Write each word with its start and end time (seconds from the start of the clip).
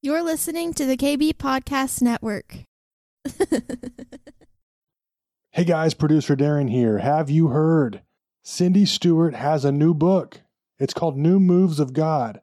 You're 0.00 0.22
listening 0.22 0.74
to 0.74 0.86
the 0.86 0.96
KB 0.96 1.34
Podcast 1.34 2.02
Network. 2.02 2.58
hey 5.50 5.64
guys, 5.64 5.92
producer 5.92 6.36
Darren 6.36 6.70
here. 6.70 6.98
Have 6.98 7.28
you 7.28 7.48
heard? 7.48 8.02
Cindy 8.44 8.86
Stewart 8.86 9.34
has 9.34 9.64
a 9.64 9.72
new 9.72 9.94
book. 9.94 10.42
It's 10.78 10.94
called 10.94 11.18
New 11.18 11.40
Moves 11.40 11.80
of 11.80 11.94
God. 11.94 12.40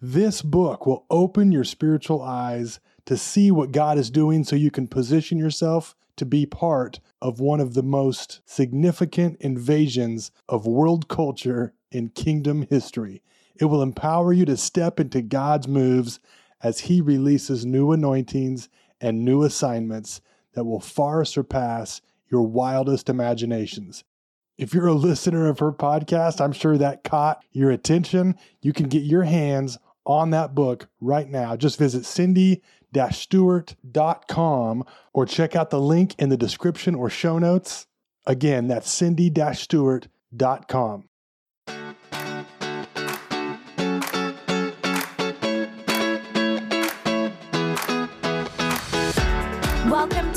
This 0.00 0.40
book 0.40 0.86
will 0.86 1.04
open 1.10 1.50
your 1.50 1.64
spiritual 1.64 2.22
eyes 2.22 2.78
to 3.06 3.16
see 3.16 3.50
what 3.50 3.72
God 3.72 3.98
is 3.98 4.08
doing 4.08 4.44
so 4.44 4.54
you 4.54 4.70
can 4.70 4.86
position 4.86 5.36
yourself 5.36 5.96
to 6.16 6.24
be 6.24 6.46
part 6.46 7.00
of 7.20 7.40
one 7.40 7.58
of 7.58 7.74
the 7.74 7.82
most 7.82 8.40
significant 8.46 9.36
invasions 9.40 10.30
of 10.48 10.64
world 10.64 11.08
culture 11.08 11.74
in 11.90 12.10
kingdom 12.10 12.68
history. 12.70 13.20
It 13.56 13.64
will 13.64 13.82
empower 13.82 14.32
you 14.32 14.44
to 14.44 14.56
step 14.56 15.00
into 15.00 15.22
God's 15.22 15.66
moves 15.66 16.20
as 16.64 16.80
He 16.80 17.00
releases 17.00 17.64
new 17.64 17.92
anointings 17.92 18.68
and 19.00 19.24
new 19.24 19.44
assignments 19.44 20.20
that 20.54 20.64
will 20.64 20.80
far 20.80 21.24
surpass 21.24 22.00
your 22.28 22.42
wildest 22.42 23.08
imaginations. 23.08 24.02
If 24.58 24.74
you're 24.74 24.86
a 24.86 24.94
listener 24.94 25.48
of 25.48 25.60
her 25.60 25.72
podcast, 25.72 26.40
I'm 26.40 26.52
sure 26.52 26.78
that 26.78 27.04
caught 27.04 27.44
your 27.52 27.70
attention. 27.70 28.36
You 28.62 28.72
can 28.72 28.88
get 28.88 29.02
your 29.02 29.24
hands 29.24 29.78
on 30.06 30.30
that 30.30 30.54
book 30.54 30.88
right 31.00 31.28
now. 31.28 31.56
Just 31.56 31.78
visit 31.78 32.04
Cindy 32.04 32.62
stewart.com 33.10 34.84
or 35.12 35.26
check 35.26 35.56
out 35.56 35.70
the 35.70 35.80
link 35.80 36.14
in 36.18 36.28
the 36.28 36.36
description 36.36 36.94
or 36.94 37.10
show 37.10 37.38
notes. 37.38 37.86
Again, 38.26 38.68
that's 38.68 38.88
cindy 38.90 39.32
stewart.com. 39.52 41.08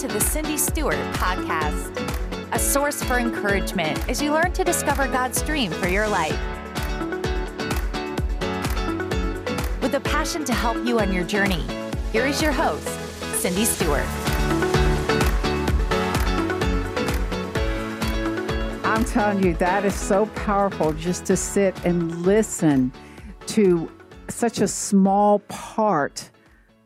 to 0.08 0.14
the 0.14 0.22
Cindy 0.22 0.58
Stewart 0.58 0.96
Podcast, 1.16 1.92
a 2.54 2.60
source 2.60 3.04
for 3.04 3.20
encouragement 3.20 4.08
as 4.08 4.22
you 4.22 4.32
learn 4.32 4.54
to 4.54 4.64
discover 4.64 5.06
God's 5.08 5.42
dream 5.42 5.70
for 5.72 5.88
your 5.88 6.08
life. 6.08 6.40
With 9.82 9.96
a 9.96 10.02
passion 10.02 10.46
to 10.46 10.54
help 10.54 10.78
you 10.86 11.00
on 11.00 11.12
your 11.12 11.26
journey, 11.26 11.62
here 12.14 12.26
is 12.26 12.42
your 12.42 12.54
host, 12.54 12.88
Cindy 13.36 13.66
Stewart. 13.66 14.06
I'm 18.86 19.04
telling 19.04 19.44
you, 19.44 19.56
that 19.56 19.84
is 19.84 19.96
so 19.96 20.28
powerful 20.28 20.94
just 20.94 21.26
to 21.26 21.36
sit 21.36 21.84
and 21.84 22.22
listen 22.22 22.94
to 23.48 23.92
such 24.30 24.62
a 24.62 24.68
small 24.68 25.40
part 25.40 26.30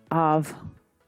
of 0.09 0.55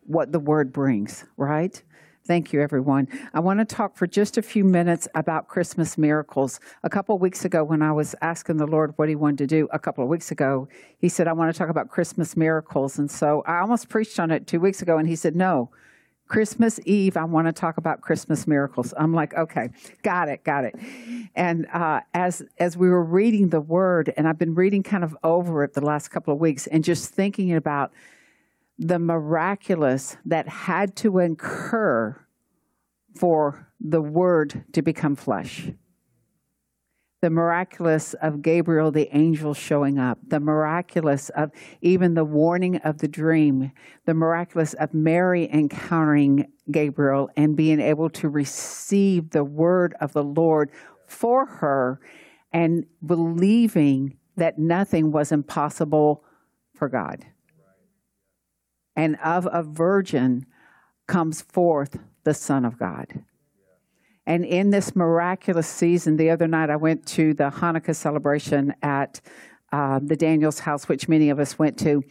what 0.06 0.32
the 0.32 0.40
word 0.40 0.72
brings, 0.72 1.26
right? 1.38 1.82
Thank 2.26 2.54
you, 2.54 2.62
everyone. 2.62 3.10
I 3.34 3.42
want 3.42 3.60
to 3.60 3.66
talk 3.66 3.98
for 3.98 4.08
just 4.08 4.38
a 4.38 4.42
few 4.42 4.64
minutes 4.64 5.10
about 5.14 5.50
Christmas 5.50 5.98
miracles. 5.98 6.62
A 6.82 6.90
couple 6.90 7.20
weeks 7.20 7.44
ago, 7.44 7.66
when 7.66 7.82
I 7.82 7.92
was 7.92 8.16
asking 8.22 8.58
the 8.58 8.66
Lord 8.66 8.94
what 8.96 9.10
He 9.10 9.16
wanted 9.16 9.40
to 9.40 9.48
do, 9.48 9.68
a 9.74 9.80
couple 9.80 10.06
of 10.06 10.10
weeks 10.10 10.32
ago, 10.32 10.70
He 10.98 11.10
said, 11.10 11.28
I 11.28 11.34
want 11.34 11.54
to 11.54 11.58
talk 11.58 11.68
about 11.68 11.90
Christmas 11.90 12.38
miracles. 12.38 12.98
And 12.98 13.12
so 13.12 13.44
I 13.46 13.60
almost 13.60 13.90
preached 13.90 14.22
on 14.22 14.32
it 14.32 14.48
two 14.48 14.62
weeks 14.62 14.82
ago, 14.82 14.98
and 14.98 15.06
He 15.06 15.18
said, 15.18 15.36
No, 15.36 15.70
Christmas 16.28 16.80
Eve, 16.86 17.18
I 17.18 17.26
want 17.26 17.48
to 17.48 17.52
talk 17.52 17.76
about 17.76 18.00
Christmas 18.00 18.48
miracles. 18.48 18.94
I'm 18.98 19.14
like, 19.14 19.34
okay, 19.34 19.70
got 20.02 20.30
it, 20.30 20.46
got 20.46 20.64
it. 20.64 20.76
And 21.36 21.68
uh, 21.74 22.00
as 22.14 22.42
as 22.58 22.78
we 22.78 22.90
were 22.90 23.04
reading 23.04 23.50
the 23.50 23.60
Word, 23.60 24.14
and 24.16 24.30
I've 24.30 24.40
been 24.40 24.56
reading 24.56 24.82
kind 24.82 25.04
of 25.04 25.16
over 25.26 25.66
it 25.66 25.74
the 25.74 25.86
last 25.86 26.08
couple 26.08 26.34
of 26.34 26.40
weeks, 26.40 26.68
and 26.68 26.86
just 26.86 27.12
thinking 27.14 27.54
about 27.54 27.92
the 28.78 29.00
miraculous 29.00 30.18
that 30.26 30.48
had 30.48 30.96
to 30.98 31.20
incur 31.20 32.20
for 33.16 33.68
the 33.80 34.02
Word 34.02 34.66
to 34.74 34.82
become 34.82 35.16
flesh. 35.16 35.70
The 37.22 37.30
miraculous 37.30 38.16
of 38.16 38.42
Gabriel, 38.42 38.92
the 38.92 39.16
angel 39.16 39.54
showing 39.54 39.98
up, 39.98 40.20
the 40.28 40.42
miraculous 40.42 41.30
of 41.30 41.52
even 41.82 42.16
the 42.16 42.26
warning 42.26 42.78
of 42.78 42.98
the 42.98 43.08
dream, 43.08 43.72
the 44.06 44.14
miraculous 44.14 44.74
of 44.74 44.94
Mary 44.94 45.50
encountering 45.50 46.52
Gabriel 46.70 47.30
and 47.38 47.56
being 47.56 47.80
able 47.80 48.10
to 48.10 48.28
receive 48.28 49.30
the 49.30 49.46
word 49.46 49.96
of 50.02 50.12
the 50.12 50.24
Lord 50.24 50.70
for 51.08 51.46
her 51.46 52.02
and 52.52 52.86
believing 53.06 54.18
that 54.36 54.60
nothing 54.60 55.12
was 55.12 55.32
impossible 55.32 56.26
for 56.74 56.90
God 56.90 57.26
and 58.96 59.18
of 59.24 59.48
a 59.52 59.64
virgin 59.64 60.46
comes 61.08 61.42
forth 61.42 62.00
the 62.24 62.34
Son 62.34 62.66
of 62.66 62.78
God. 62.78 63.24
And 64.26 64.46
in 64.46 64.70
this 64.70 64.96
miraculous 64.96 65.68
season, 65.68 66.16
the 66.16 66.30
other 66.30 66.48
night 66.48 66.70
I 66.70 66.78
went 66.78 67.06
to 67.08 67.34
the 67.34 67.50
Hanukkah 67.50 67.96
celebration 67.96 68.74
at 68.82 69.20
uh, 69.74 70.00
the 70.02 70.16
Daniels 70.16 70.60
house, 70.60 70.88
which 70.88 71.10
many 71.10 71.30
of 71.30 71.40
us 71.40 71.60
went 71.60 71.78
to. 71.80 72.04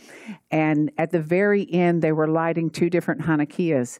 And 0.50 0.90
at 0.98 1.10
the 1.10 1.20
very 1.20 1.72
end, 1.72 2.02
they 2.02 2.12
were 2.12 2.28
lighting 2.28 2.70
two 2.70 2.90
different 2.90 3.22
Hanukkahs. 3.22 3.98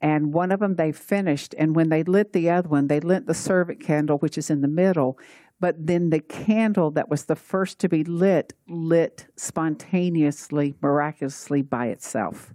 And 0.00 0.34
one 0.34 0.52
of 0.52 0.60
them 0.60 0.76
they 0.76 0.92
finished. 0.92 1.54
And 1.56 1.74
when 1.74 1.88
they 1.88 2.02
lit 2.02 2.32
the 2.32 2.50
other 2.50 2.68
one, 2.68 2.88
they 2.88 3.00
lit 3.00 3.26
the 3.26 3.32
servant 3.32 3.80
candle, 3.80 4.18
which 4.18 4.36
is 4.36 4.50
in 4.50 4.60
the 4.60 4.68
middle. 4.68 5.18
But 5.60 5.86
then 5.86 6.10
the 6.10 6.20
candle 6.20 6.90
that 6.92 7.08
was 7.08 7.24
the 7.24 7.36
first 7.36 7.78
to 7.80 7.88
be 7.88 8.04
lit, 8.04 8.52
lit 8.68 9.26
spontaneously, 9.36 10.74
miraculously 10.82 11.62
by 11.62 11.86
itself. 11.86 12.52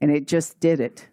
And 0.00 0.10
it 0.10 0.26
just 0.26 0.60
did 0.60 0.80
it. 0.80 1.08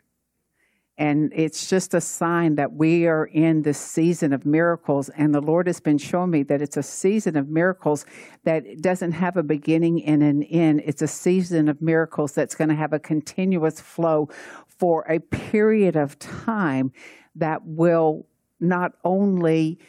And 0.97 1.31
it's 1.35 1.67
just 1.67 1.93
a 1.93 2.01
sign 2.01 2.55
that 2.55 2.73
we 2.73 3.07
are 3.07 3.25
in 3.25 3.63
this 3.63 3.79
season 3.79 4.33
of 4.33 4.45
miracles. 4.45 5.09
And 5.09 5.33
the 5.33 5.41
Lord 5.41 5.65
has 5.65 5.79
been 5.79 5.97
showing 5.97 6.29
me 6.29 6.43
that 6.43 6.61
it's 6.61 6.77
a 6.77 6.83
season 6.83 7.35
of 7.37 7.49
miracles 7.49 8.05
that 8.43 8.81
doesn't 8.81 9.13
have 9.13 9.35
a 9.35 9.41
beginning 9.41 10.05
and 10.05 10.21
an 10.21 10.43
end. 10.43 10.83
It's 10.85 11.01
a 11.01 11.07
season 11.07 11.69
of 11.69 11.81
miracles 11.81 12.33
that's 12.33 12.53
going 12.53 12.69
to 12.69 12.75
have 12.75 12.93
a 12.93 12.99
continuous 12.99 13.79
flow 13.79 14.29
for 14.67 15.03
a 15.09 15.19
period 15.19 15.95
of 15.95 16.19
time 16.19 16.91
that 17.35 17.65
will 17.65 18.27
not 18.59 18.93
only 19.03 19.79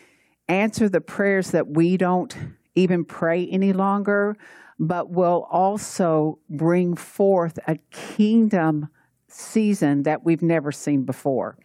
answer 0.48 0.88
the 0.88 1.00
prayers 1.00 1.50
that 1.53 1.69
we 1.69 1.97
don't 1.97 2.36
even 2.75 3.04
pray 3.04 3.47
any 3.48 3.72
longer, 3.72 4.36
but 4.78 5.10
will 5.10 5.47
also 5.50 6.38
bring 6.48 6.97
forth 6.97 7.58
a 7.66 7.76
kingdom 7.91 8.88
season 9.28 10.02
that 10.02 10.25
we've 10.25 10.42
never 10.42 10.72
seen 10.72 11.04
before. 11.04 11.56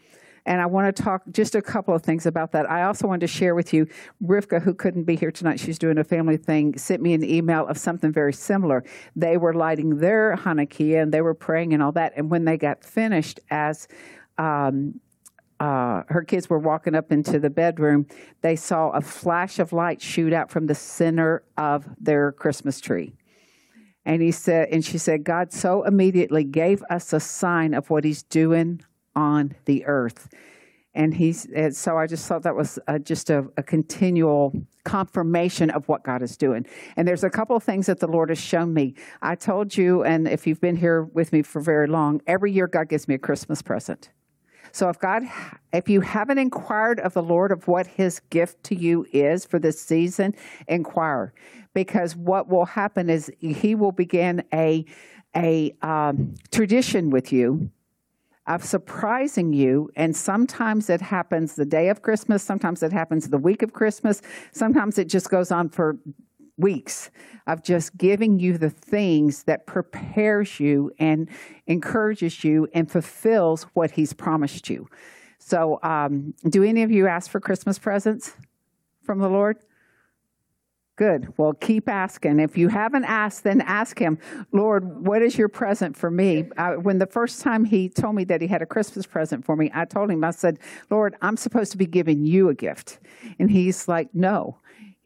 And 0.46 0.62
I 0.62 0.66
want 0.66 0.96
to 0.96 1.04
talk 1.04 1.24
just 1.30 1.56
a 1.56 1.62
couple 1.62 1.94
of 1.94 2.02
things 2.04 2.26
about 2.26 2.54
that. 2.54 2.72
I 2.72 2.84
also 2.84 3.06
wanted 3.06 3.22
to 3.22 3.28
share 3.28 3.54
with 3.54 3.74
you, 3.74 3.86
Rivka, 4.24 4.62
who 4.62 4.74
couldn't 4.74 5.04
be 5.04 5.18
here 5.18 5.30
tonight, 5.30 5.60
she's 5.60 5.78
doing 5.78 5.98
a 5.98 6.06
family 6.06 6.38
thing, 6.38 6.78
sent 6.78 7.02
me 7.02 7.14
an 7.14 7.24
email 7.24 7.68
of 7.68 7.78
something 7.78 8.14
very 8.14 8.32
similar. 8.32 8.86
They 9.14 9.36
were 9.36 9.54
lighting 9.54 9.98
their 9.98 10.38
Hanukkah 10.38 11.02
and 11.04 11.14
they 11.14 11.22
were 11.22 11.34
praying 11.34 11.74
and 11.74 11.84
all 11.84 11.92
that. 11.92 12.14
And 12.16 12.32
when 12.32 12.46
they 12.46 12.58
got 12.58 12.86
finished, 12.86 13.42
as 13.52 13.90
um, 14.38 15.02
uh, 15.60 16.04
her 16.10 16.24
kids 16.24 16.50
were 16.50 16.60
walking 16.60 16.96
up 16.96 17.12
into 17.12 17.40
the 17.40 17.50
bedroom, 17.50 18.08
they 18.42 18.56
saw 18.56 18.90
a 18.90 19.02
flash 19.02 19.60
of 19.60 19.74
light 19.74 20.02
shoot 20.02 20.34
out 20.34 20.52
from 20.52 20.68
the 20.68 20.76
center 20.76 21.44
of 21.58 21.88
their 22.00 22.32
Christmas 22.32 22.80
tree. 22.80 23.14
And 24.06 24.22
he 24.22 24.32
said, 24.32 24.70
and 24.72 24.86
she 24.86 24.98
said, 24.98 25.24
God 25.24 25.52
so 25.52 25.84
immediately 25.84 26.44
gave 26.44 26.82
us 26.90 27.12
a 27.12 27.20
sign 27.20 27.74
of 27.74 27.90
what 27.90 28.06
He's 28.06 28.24
doing 28.24 28.82
on 29.18 29.56
the 29.66 29.86
earth. 29.86 30.30
And 30.94 31.14
he's 31.14 31.46
and 31.54 31.76
so 31.76 31.98
I 31.98 32.08
just 32.08 32.26
thought 32.28 32.42
that 32.42 32.56
was 32.56 32.80
just 33.04 33.30
a, 33.30 33.46
a 33.56 33.62
continual 33.62 34.52
confirmation 34.84 35.70
of 35.70 35.88
what 35.88 36.04
God 36.04 36.24
is 36.24 36.38
doing. 36.38 36.66
And 36.96 37.08
there's 37.08 37.24
a 37.24 37.30
couple 37.30 37.56
of 37.56 37.62
things 37.62 37.86
that 37.86 38.00
the 38.00 38.08
Lord 38.08 38.30
has 38.30 38.40
shown 38.40 38.74
me. 38.74 38.96
I 39.22 39.36
told 39.36 39.78
you, 39.78 40.04
and 40.04 40.28
if 40.28 40.48
you've 40.48 40.62
been 40.62 40.78
here 40.78 41.04
with 41.04 41.34
me 41.34 41.44
for 41.44 41.60
very 41.60 41.88
long, 41.88 42.22
every 42.26 42.52
year 42.52 42.68
God 42.68 42.90
gives 42.90 43.08
me 43.08 43.16
a 43.16 43.20
Christmas 43.20 43.62
present. 43.62 44.10
So 44.72 44.90
if 44.90 45.00
God, 45.00 45.24
if 45.74 45.90
you 45.90 46.02
haven't 46.02 46.38
inquired 46.38 47.00
of 47.00 47.14
the 47.14 47.24
Lord 47.24 47.52
of 47.52 47.68
what 47.68 47.88
his 47.88 48.20
gift 48.30 48.64
to 48.66 48.76
you 48.76 49.06
is 49.12 49.46
for 49.46 49.60
this 49.60 49.82
season, 49.82 50.36
inquire. 50.68 51.34
Because 51.74 52.16
what 52.16 52.48
will 52.48 52.66
happen 52.66 53.10
is 53.10 53.32
he 53.40 53.76
will 53.76 53.92
begin 53.92 54.44
a, 54.54 54.86
a 55.36 55.76
um, 55.82 56.36
tradition 56.52 57.10
with 57.10 57.32
you 57.32 57.70
of 58.48 58.64
surprising 58.64 59.54
you. 59.54 59.90
And 59.96 60.16
sometimes 60.16 60.90
it 60.90 61.02
happens 61.02 61.56
the 61.56 61.66
day 61.66 61.90
of 61.90 62.02
Christmas, 62.02 62.42
sometimes 62.42 62.82
it 62.82 62.94
happens 62.94 63.30
the 63.30 63.38
week 63.38 63.62
of 63.62 63.74
Christmas, 63.74 64.22
sometimes 64.54 64.98
it 64.98 65.10
just 65.10 65.30
goes 65.30 65.52
on 65.52 65.70
for 65.70 65.98
weeks 66.58 67.12
of 67.46 67.64
just 67.64 67.98
giving 67.98 68.40
you 68.40 68.58
the 68.58 68.70
things 68.70 69.44
that 69.44 69.66
prepares 69.66 70.60
you 70.60 70.92
and 71.00 71.30
encourages 71.68 72.44
you 72.44 72.68
and 72.74 72.92
fulfills 72.92 73.64
what 73.74 73.92
he's 73.92 74.14
promised 74.14 74.70
you. 74.70 74.88
So, 75.40 75.80
um, 75.84 76.34
do 76.50 76.64
any 76.64 76.84
of 76.84 76.92
you 76.92 77.08
ask 77.08 77.30
for 77.30 77.40
Christmas 77.40 77.80
presents 77.80 78.34
from 79.04 79.20
the 79.20 79.30
Lord? 79.30 79.58
Good. 80.98 81.32
Well, 81.38 81.54
keep 81.54 81.88
asking. 81.88 82.40
If 82.40 82.58
you 82.58 82.70
haven't 82.70 83.06
asked, 83.06 83.44
then 83.44 83.62
ask 83.62 84.00
him, 84.00 84.18
Lord, 84.52 85.06
what 85.06 85.22
is 85.22 85.38
your 85.38 85.48
present 85.48 85.96
for 85.96 86.10
me? 86.10 86.50
I, 86.58 86.76
when 86.76 86.98
the 86.98 87.06
first 87.06 87.40
time 87.42 87.66
he 87.66 87.88
told 87.88 88.16
me 88.16 88.24
that 88.24 88.42
he 88.42 88.48
had 88.48 88.64
a 88.64 88.66
Christmas 88.66 89.06
present 89.06 89.46
for 89.46 89.56
me, 89.56 89.70
I 89.76 89.86
told 89.86 90.10
him, 90.10 90.24
I 90.24 90.32
said, 90.32 90.58
Lord, 90.90 91.16
I'm 91.22 91.38
supposed 91.38 91.72
to 91.74 91.78
be 91.78 91.86
giving 91.86 92.26
you 92.26 92.50
a 92.50 92.56
gift. 92.56 92.98
And 93.38 93.52
he's 93.52 93.88
like, 93.88 94.10
No. 94.14 94.58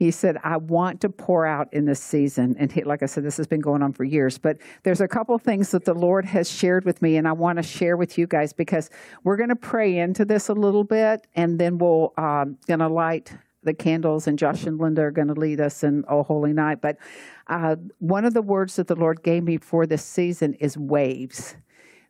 He 0.02 0.10
said, 0.10 0.40
I 0.44 0.58
want 0.58 1.00
to 1.02 1.10
pour 1.10 1.46
out 1.46 1.72
in 1.72 1.86
this 1.86 2.00
season. 2.00 2.56
And 2.58 2.72
he, 2.72 2.84
like 2.84 3.04
I 3.04 3.06
said, 3.06 3.24
this 3.24 3.38
has 3.38 3.46
been 3.46 3.60
going 3.60 3.84
on 3.84 3.94
for 3.94 4.04
years. 4.04 4.40
But 4.40 4.58
there's 4.82 5.00
a 5.00 5.08
couple 5.08 5.38
things 5.38 5.70
that 5.70 5.86
the 5.86 5.94
Lord 5.94 6.26
has 6.26 6.50
shared 6.50 6.86
with 6.86 7.04
me, 7.04 7.18
and 7.18 7.28
I 7.28 7.34
want 7.34 7.58
to 7.58 7.64
share 7.64 7.96
with 7.96 8.18
you 8.18 8.26
guys 8.26 8.52
because 8.52 8.90
we're 9.24 9.38
going 9.38 9.50
to 9.50 9.56
pray 9.56 10.00
into 10.00 10.26
this 10.26 10.50
a 10.50 10.56
little 10.56 10.84
bit, 10.84 11.28
and 11.36 11.60
then 11.60 11.78
we'll 11.78 12.14
um, 12.18 12.58
going 12.66 12.80
to 12.80 12.88
light 12.88 13.32
the 13.62 13.76
candles, 13.76 14.26
and 14.26 14.40
Josh 14.40 14.64
and 14.64 14.80
Linda 14.80 15.04
are 15.04 15.12
going 15.12 15.28
to 15.28 15.40
lead 15.40 15.62
us 15.62 15.84
in 15.84 16.04
Oh 16.10 16.24
Holy 16.24 16.52
Night. 16.52 16.82
But 16.82 16.98
uh, 17.46 17.76
one 18.00 18.26
of 18.26 18.34
the 18.34 18.42
words 18.42 18.78
that 18.78 18.88
the 18.88 18.96
Lord 18.96 19.22
gave 19.22 19.44
me 19.44 19.60
for 19.60 19.86
this 19.86 20.04
season 20.04 20.56
is 20.56 20.80
waves. 20.80 21.56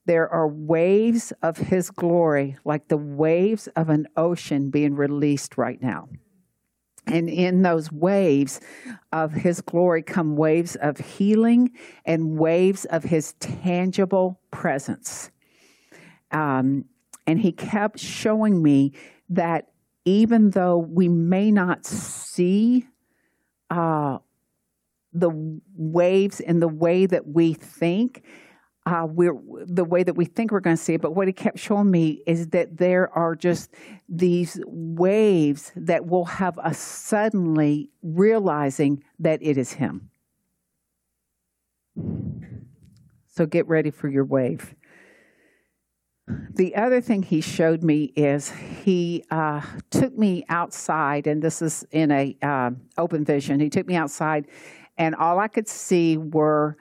There 0.06 0.30
are 0.30 0.48
waves 0.48 1.34
of 1.42 1.58
His 1.58 1.92
glory, 1.92 2.56
like 2.64 2.88
the 2.88 2.96
waves 2.96 3.68
of 3.76 3.90
an 3.90 4.08
ocean 4.16 4.70
being 4.70 4.96
released 4.96 5.58
right 5.58 5.82
now. 5.82 6.08
And 7.08 7.30
in 7.30 7.62
those 7.64 7.92
waves 7.92 8.62
of 9.12 9.34
His 9.34 9.62
glory 9.62 10.02
come 10.02 10.36
waves 10.36 10.76
of 10.76 10.98
healing 10.98 11.72
and 12.06 12.38
waves 12.38 12.86
of 12.86 13.04
His 13.04 13.34
tangible 13.34 14.40
presence. 14.52 15.32
Um, 16.32 16.86
and 17.28 17.40
He 17.40 17.52
kept 17.52 18.00
showing 18.00 18.62
me 18.62 18.94
that 19.30 19.72
even 20.06 20.52
though 20.52 20.78
we 20.78 21.08
may 21.08 21.52
not 21.52 21.86
see 21.86 22.88
uh, 23.70 24.18
the 25.14 25.60
waves 25.76 26.40
in 26.40 26.60
the 26.60 26.68
way 26.68 27.06
that 27.06 27.28
we 27.28 27.54
think, 27.54 28.24
uh, 28.86 29.08
we're 29.08 29.36
the 29.66 29.84
way 29.84 30.04
that 30.04 30.16
we 30.16 30.26
think 30.26 30.52
we're 30.52 30.60
going 30.60 30.76
to 30.76 30.82
see 30.82 30.96
it. 30.96 31.02
But 31.02 31.16
what 31.16 31.28
he 31.28 31.34
kept 31.34 31.60
showing 31.60 31.92
me 31.92 32.24
is 32.26 32.48
that 32.48 32.78
there 32.78 33.16
are 33.16 33.36
just 33.36 33.70
these 34.10 34.60
waves 34.66 35.72
that 35.76 36.08
will 36.08 36.26
have 36.26 36.58
us 36.58 36.80
suddenly 36.80 37.90
realizing 38.02 39.04
that 39.20 39.40
it 39.42 39.58
is 39.58 39.74
him. 39.74 40.10
So 43.28 43.46
get 43.46 43.68
ready 43.68 43.92
for 43.92 44.10
your 44.10 44.26
wave. 44.26 44.76
The 46.28 46.76
other 46.76 47.02
thing 47.02 47.24
he 47.24 47.42
showed 47.42 47.84
me 47.84 48.14
is 48.16 48.52
he 48.84 49.26
uh, 49.30 49.62
took 49.90 50.18
me 50.18 50.44
outside, 50.50 51.28
and 51.28 51.42
this 51.42 51.62
is 51.62 51.86
in 51.92 52.12
a 52.12 52.38
uh, 52.42 52.72
open 52.98 53.26
vision. 53.26 53.60
He 53.60 53.70
took 53.70 53.88
me 53.88 53.96
outside, 53.96 54.48
and 54.98 55.14
all 55.16 55.40
I 55.40 55.48
could 55.48 55.68
see 55.68 56.18
were 56.18 56.78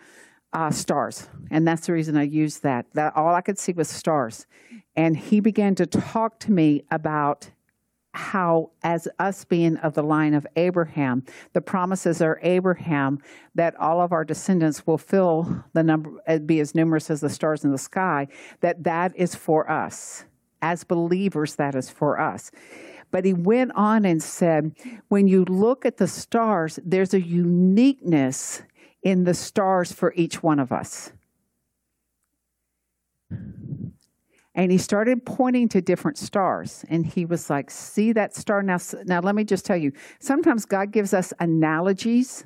uh, 0.53 0.71
stars, 0.71 1.29
and 1.51 1.67
that's 1.67 1.87
the 1.87 1.93
reason 1.93 2.17
I 2.17 2.25
used 2.25 2.63
that. 2.63 2.87
That 2.95 3.17
all 3.17 3.35
I 3.35 3.41
could 3.41 3.59
see 3.59 3.73
was 3.73 3.89
stars, 3.89 4.47
and 4.97 5.17
he 5.17 5.41
began 5.41 5.75
to 5.77 5.87
talk 5.87 6.41
to 6.41 6.53
me 6.53 6.85
about 6.91 7.51
how, 8.13 8.71
as 8.83 9.07
us 9.19 9.45
being 9.45 9.77
of 9.79 9.95
the 9.95 10.03
line 10.03 10.35
of 10.35 10.47
Abraham, 10.57 11.25
the 11.53 11.61
promises 11.61 12.21
are 12.21 12.41
Abraham 12.43 13.21
that 13.55 13.79
all 13.79 14.01
of 14.01 14.11
our 14.13 14.25
descendants 14.25 14.87
will 14.87 14.99
fill 14.99 15.65
the 15.75 15.83
number, 15.83 16.21
uh, 16.27 16.39
be 16.39 16.59
as 16.59 16.75
numerous 16.75 17.09
as 17.11 17.21
the 17.21 17.31
stars 17.31 17.65
in 17.65 17.71
the 17.71 17.79
sky, 17.79 18.27
that 18.61 18.83
that 18.83 19.17
is 19.17 19.35
for 19.35 19.71
us. 19.71 20.25
As 20.61 20.83
believers, 20.85 21.55
that 21.57 21.75
is 21.75 21.89
for 21.89 22.21
us. 22.21 22.51
But 23.13 23.25
he 23.25 23.33
went 23.33 23.73
on 23.75 24.05
and 24.05 24.23
said, 24.23 24.75
when 25.09 25.27
you 25.27 25.45
look 25.45 25.87
at 25.87 25.97
the 25.97 26.07
stars, 26.07 26.79
there's 26.85 27.15
a 27.15 27.21
uniqueness 27.21 28.63
in 29.03 29.25
the 29.25 29.35
stars 29.35 29.93
for 29.93 30.13
each 30.15 30.43
one 30.43 30.59
of 30.59 30.73
us. 30.73 31.13
and 34.55 34.73
he 34.73 34.79
started 34.79 35.25
pointing 35.25 35.69
to 35.69 35.81
different 35.81 36.19
stars 36.19 36.85
and 36.89 37.07
he 37.07 37.25
was 37.25 37.49
like 37.49 37.71
see 37.71 38.13
that 38.13 38.35
star? 38.35 38.63
Now 38.63 38.79
now 39.05 39.21
let 39.21 39.35
me 39.35 39.45
just 39.45 39.65
tell 39.65 39.77
you 39.77 39.93
sometimes 40.19 40.65
god 40.65 40.93
gives 40.93 41.15
us 41.15 41.33
analogies 41.41 42.45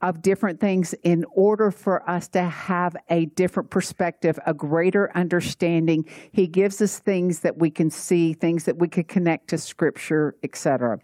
of 0.00 0.22
different 0.22 0.60
things 0.60 0.94
in 1.02 1.24
order 1.32 1.72
for 1.72 2.08
us 2.08 2.28
to 2.28 2.42
have 2.42 2.96
a 3.10 3.26
different 3.26 3.68
perspective 3.68 4.38
a 4.46 4.54
greater 4.54 5.10
understanding. 5.16 6.04
He 6.30 6.46
gives 6.46 6.80
us 6.80 7.00
things 7.00 7.40
that 7.40 7.58
we 7.58 7.68
can 7.70 7.90
see 7.90 8.32
things 8.32 8.64
that 8.64 8.76
we 8.76 8.86
could 8.86 9.08
connect 9.08 9.48
to 9.48 9.58
scripture 9.58 10.36
etc 10.42 10.98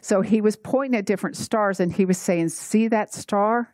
so 0.00 0.20
he 0.20 0.40
was 0.40 0.56
pointing 0.56 0.98
at 0.98 1.06
different 1.06 1.36
stars 1.36 1.78
and 1.80 1.92
he 1.92 2.04
was 2.04 2.18
saying 2.18 2.48
see 2.48 2.88
that 2.88 3.14
star 3.14 3.72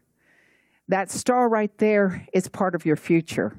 that 0.89 1.11
star 1.11 1.49
right 1.49 1.77
there 1.79 2.27
is 2.33 2.49
part 2.49 2.75
of 2.75 2.87
your 2.87 2.97
future 2.97 3.57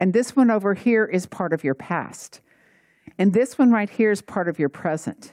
and 0.00 0.12
this 0.12 0.34
one 0.34 0.50
over 0.50 0.74
here 0.74 1.04
is 1.04 1.26
part 1.26 1.52
of 1.52 1.64
your 1.64 1.74
past. 1.74 2.40
And 3.18 3.32
this 3.32 3.58
one 3.58 3.70
right 3.70 3.88
here 3.88 4.10
is 4.10 4.22
part 4.22 4.48
of 4.48 4.58
your 4.58 4.68
present. 4.68 5.32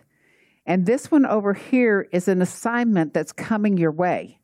And 0.65 0.85
this 0.85 1.09
one 1.09 1.25
over 1.25 1.53
here 1.53 2.07
is 2.11 2.27
an 2.27 2.41
assignment 2.41 3.13
that's 3.13 3.31
coming 3.31 3.77
your 3.77 3.91
way. 3.91 4.39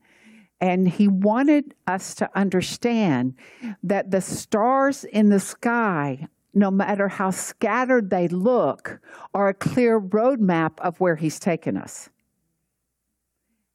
And 0.60 0.88
he 0.88 1.08
wanted 1.08 1.76
us 1.86 2.16
to 2.16 2.30
understand 2.36 3.36
that 3.84 4.10
the 4.10 4.22
stars 4.22 5.04
in 5.04 5.30
the 5.30 5.40
sky, 5.40 6.28
no 6.54 6.72
matter 6.72 7.08
how 7.08 7.30
scattered 7.30 8.10
they 8.10 8.28
look, 8.28 9.00
are 9.36 9.50
a 9.50 9.54
clear 9.54 10.02
roadmap 10.02 10.80
of 10.80 11.00
where 11.00 11.16
he's 11.16 11.40
taken 11.40 11.78
us. 11.78 12.10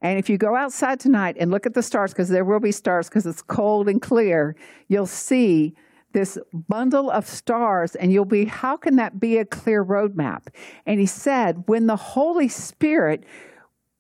And 0.02 0.19
if 0.19 0.28
you 0.28 0.37
go 0.37 0.54
outside 0.56 1.00
tonight 1.00 1.37
and 1.38 1.50
look 1.50 1.64
at 1.64 1.75
the 1.75 1.82
stars, 1.82 2.12
because 2.12 2.28
there 2.28 2.44
will 2.44 2.60
be 2.60 2.72
stars 2.72 3.08
because 3.08 3.25
it's 3.25 3.40
cold 3.40 3.88
and 3.88 4.02
clear, 4.02 4.56
you'll 4.88 5.06
see 5.06 5.75
this 6.12 6.37
bundle 6.52 7.10
of 7.10 7.26
stars, 7.26 7.94
and 7.94 8.12
you'll 8.12 8.26
be, 8.26 8.44
how 8.44 8.76
can 8.76 8.96
that 8.96 9.19
be 9.19 9.38
a 9.38 9.46
clear 9.46 9.82
roadmap? 9.82 10.49
And 10.84 11.00
he 11.00 11.06
said, 11.06 11.64
when 11.66 11.87
the 11.87 11.96
Holy 11.96 12.49
Spirit 12.49 13.25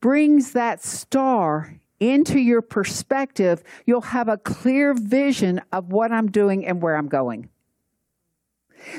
brings 0.00 0.52
that 0.52 0.84
star 0.84 1.80
into 2.00 2.38
your 2.38 2.60
perspective, 2.60 3.62
you'll 3.86 4.02
have 4.02 4.28
a 4.28 4.36
clear 4.36 4.92
vision 4.92 5.62
of 5.72 5.90
what 5.90 6.12
I'm 6.12 6.30
doing 6.30 6.66
and 6.66 6.82
where 6.82 6.96
I'm 6.96 7.08
going. 7.08 7.48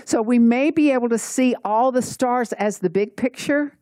So 0.05 0.21
we 0.21 0.39
may 0.39 0.71
be 0.71 0.91
able 0.91 1.09
to 1.09 1.17
see 1.19 1.55
all 1.63 1.91
the 1.91 2.01
stars 2.01 2.53
as 2.53 2.79
the 2.79 2.89
big 2.89 3.15
picture, 3.15 3.77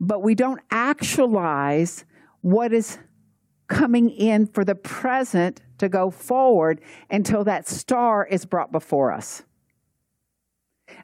but 0.00 0.22
we 0.22 0.34
don't 0.34 0.60
actualize 0.70 2.04
what 2.40 2.72
is 2.72 2.98
coming 3.68 4.10
in 4.10 4.46
for 4.46 4.64
the 4.64 4.74
present 4.74 5.60
to 5.78 5.88
go 5.88 6.10
forward 6.10 6.80
until 7.10 7.44
that 7.44 7.68
star 7.68 8.26
is 8.26 8.44
brought 8.44 8.72
before 8.72 9.12
us. 9.12 9.42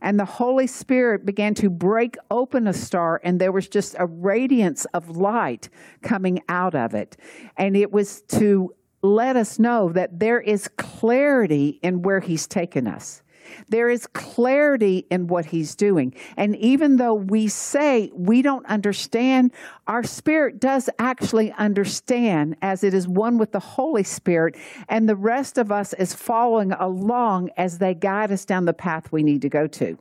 And 0.00 0.18
the 0.18 0.24
Holy 0.24 0.66
Spirit 0.66 1.26
began 1.26 1.54
to 1.54 1.68
break 1.70 2.16
open 2.30 2.66
a 2.66 2.72
star, 2.72 3.20
and 3.22 3.40
there 3.40 3.52
was 3.52 3.68
just 3.68 3.94
a 3.98 4.06
radiance 4.06 4.86
of 4.86 5.16
light 5.16 5.68
coming 6.02 6.42
out 6.48 6.74
of 6.74 6.94
it. 6.94 7.16
And 7.56 7.76
it 7.76 7.92
was 7.92 8.22
to 8.28 8.74
let 9.02 9.36
us 9.36 9.58
know 9.58 9.90
that 9.90 10.18
there 10.18 10.40
is 10.40 10.68
clarity 10.76 11.78
in 11.82 12.02
where 12.02 12.20
He's 12.20 12.46
taken 12.46 12.86
us. 12.86 13.22
There 13.68 13.88
is 13.88 14.06
clarity 14.08 15.06
in 15.10 15.26
what 15.26 15.46
he's 15.46 15.74
doing. 15.74 16.14
And 16.36 16.56
even 16.56 16.96
though 16.96 17.14
we 17.14 17.48
say 17.48 18.10
we 18.14 18.42
don't 18.42 18.66
understand, 18.66 19.52
our 19.86 20.02
spirit 20.02 20.60
does 20.60 20.88
actually 20.98 21.52
understand 21.52 22.56
as 22.62 22.84
it 22.84 22.94
is 22.94 23.06
one 23.08 23.38
with 23.38 23.52
the 23.52 23.60
Holy 23.60 24.04
Spirit. 24.04 24.56
And 24.88 25.08
the 25.08 25.16
rest 25.16 25.58
of 25.58 25.70
us 25.72 25.92
is 25.94 26.14
following 26.14 26.72
along 26.72 27.50
as 27.56 27.78
they 27.78 27.94
guide 27.94 28.32
us 28.32 28.44
down 28.44 28.64
the 28.64 28.72
path 28.72 29.12
we 29.12 29.22
need 29.22 29.42
to 29.42 29.48
go 29.48 29.66
to. 29.66 29.98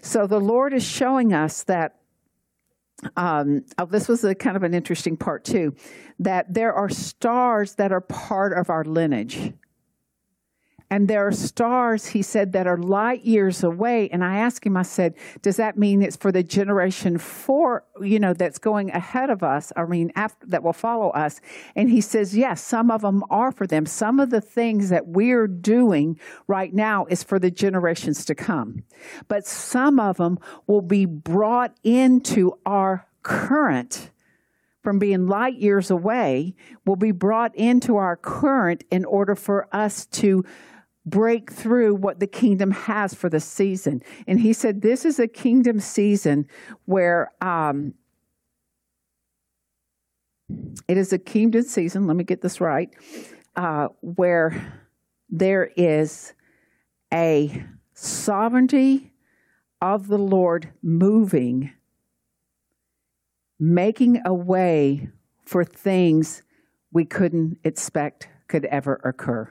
So 0.00 0.26
the 0.26 0.40
Lord 0.40 0.72
is 0.72 0.84
showing 0.84 1.32
us 1.32 1.64
that 1.64 1.96
um, 3.16 3.64
oh, 3.78 3.86
this 3.86 4.08
was 4.08 4.24
a 4.24 4.34
kind 4.34 4.56
of 4.56 4.62
an 4.62 4.74
interesting 4.74 5.16
part 5.16 5.44
too, 5.44 5.74
that 6.20 6.52
there 6.52 6.72
are 6.72 6.88
stars 6.88 7.74
that 7.76 7.92
are 7.92 8.00
part 8.00 8.56
of 8.56 8.70
our 8.70 8.84
lineage. 8.84 9.52
And 10.92 11.08
there 11.08 11.26
are 11.26 11.32
stars, 11.32 12.04
he 12.08 12.20
said, 12.20 12.52
that 12.52 12.66
are 12.66 12.76
light 12.76 13.24
years 13.24 13.64
away. 13.64 14.10
And 14.10 14.22
I 14.22 14.36
asked 14.36 14.66
him, 14.66 14.76
I 14.76 14.82
said, 14.82 15.14
does 15.40 15.56
that 15.56 15.78
mean 15.78 16.02
it's 16.02 16.16
for 16.16 16.30
the 16.30 16.42
generation 16.42 17.16
four, 17.16 17.84
you 18.02 18.20
know, 18.20 18.34
that's 18.34 18.58
going 18.58 18.90
ahead 18.90 19.30
of 19.30 19.42
us? 19.42 19.72
I 19.74 19.86
mean, 19.86 20.12
after, 20.16 20.44
that 20.48 20.62
will 20.62 20.74
follow 20.74 21.08
us. 21.12 21.40
And 21.74 21.88
he 21.88 22.02
says, 22.02 22.36
yes, 22.36 22.62
some 22.62 22.90
of 22.90 23.00
them 23.00 23.24
are 23.30 23.52
for 23.52 23.66
them. 23.66 23.86
Some 23.86 24.20
of 24.20 24.28
the 24.28 24.42
things 24.42 24.90
that 24.90 25.06
we're 25.06 25.46
doing 25.46 26.20
right 26.46 26.74
now 26.74 27.06
is 27.06 27.22
for 27.22 27.38
the 27.38 27.50
generations 27.50 28.26
to 28.26 28.34
come. 28.34 28.84
But 29.28 29.46
some 29.46 29.98
of 29.98 30.18
them 30.18 30.38
will 30.66 30.82
be 30.82 31.06
brought 31.06 31.74
into 31.82 32.58
our 32.66 33.06
current 33.22 34.10
from 34.82 34.98
being 34.98 35.26
light 35.26 35.54
years 35.54 35.90
away 35.90 36.54
will 36.84 36.96
be 36.96 37.12
brought 37.12 37.54
into 37.54 37.96
our 37.96 38.16
current 38.16 38.84
in 38.90 39.04
order 39.04 39.36
for 39.36 39.68
us 39.72 40.06
to 40.06 40.44
break 41.04 41.50
through 41.50 41.94
what 41.94 42.20
the 42.20 42.26
kingdom 42.26 42.70
has 42.70 43.14
for 43.14 43.28
the 43.28 43.40
season. 43.40 44.02
And 44.26 44.40
he 44.40 44.52
said, 44.52 44.82
This 44.82 45.04
is 45.04 45.18
a 45.18 45.28
kingdom 45.28 45.80
season 45.80 46.46
where 46.84 47.32
um, 47.40 47.94
It 50.88 50.96
is 50.96 51.12
a 51.12 51.18
kingdom 51.18 51.62
season, 51.62 52.06
let 52.06 52.16
me 52.16 52.24
get 52.24 52.40
this 52.40 52.60
right, 52.60 52.90
uh, 53.56 53.88
where 54.00 54.80
there 55.30 55.70
is 55.76 56.34
a 57.12 57.64
sovereignty 57.94 59.12
of 59.80 60.08
the 60.08 60.18
Lord 60.18 60.72
moving, 60.82 61.72
making 63.58 64.20
a 64.24 64.34
way 64.34 65.08
for 65.44 65.64
things 65.64 66.42
we 66.92 67.04
couldn't 67.04 67.58
expect 67.64 68.28
could 68.48 68.64
ever 68.66 69.00
occur. 69.04 69.50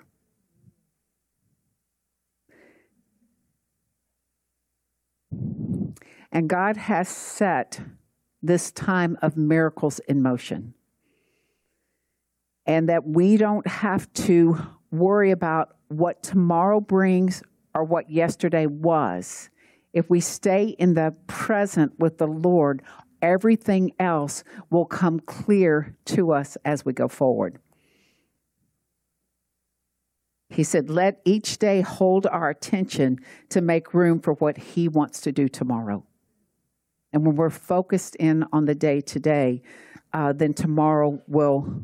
And 6.31 6.49
God 6.49 6.77
has 6.77 7.09
set 7.09 7.81
this 8.41 8.71
time 8.71 9.17
of 9.21 9.37
miracles 9.37 9.99
in 10.07 10.21
motion. 10.21 10.73
And 12.65 12.89
that 12.89 13.05
we 13.05 13.37
don't 13.37 13.67
have 13.67 14.11
to 14.13 14.57
worry 14.91 15.31
about 15.31 15.75
what 15.87 16.23
tomorrow 16.23 16.79
brings 16.79 17.43
or 17.75 17.83
what 17.83 18.09
yesterday 18.09 18.65
was. 18.65 19.49
If 19.93 20.09
we 20.09 20.21
stay 20.21 20.75
in 20.79 20.93
the 20.93 21.15
present 21.27 21.99
with 21.99 22.17
the 22.17 22.27
Lord, 22.27 22.81
everything 23.21 23.91
else 23.99 24.43
will 24.69 24.85
come 24.85 25.19
clear 25.19 25.95
to 26.05 26.31
us 26.31 26.57
as 26.63 26.85
we 26.85 26.93
go 26.93 27.07
forward. 27.07 27.59
He 30.49 30.63
said, 30.63 30.89
Let 30.89 31.21
each 31.25 31.57
day 31.57 31.81
hold 31.81 32.25
our 32.27 32.49
attention 32.49 33.19
to 33.49 33.61
make 33.61 33.93
room 33.93 34.19
for 34.19 34.33
what 34.33 34.57
He 34.57 34.87
wants 34.87 35.21
to 35.21 35.31
do 35.31 35.47
tomorrow. 35.47 36.05
And 37.13 37.25
when 37.25 37.35
we're 37.35 37.49
focused 37.49 38.15
in 38.15 38.45
on 38.53 38.65
the 38.65 38.75
day 38.75 39.01
today, 39.01 39.61
uh, 40.13 40.33
then 40.33 40.53
tomorrow 40.53 41.21
will 41.27 41.83